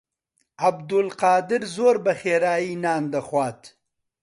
[0.63, 3.61] عەبدولقادر زۆر بەخێرایی نان دەخوات.